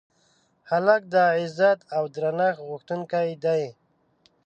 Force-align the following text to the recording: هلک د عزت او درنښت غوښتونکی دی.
هلک 0.69 1.01
د 1.13 1.15
عزت 1.37 1.79
او 1.95 2.03
درنښت 2.15 2.59
غوښتونکی 2.67 3.29
دی. 3.43 3.63